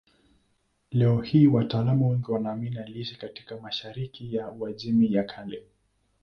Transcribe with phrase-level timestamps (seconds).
[0.91, 5.63] Leo hii wataalamu wengi wanaamini aliishi katika mashariki ya Uajemi ya Kale.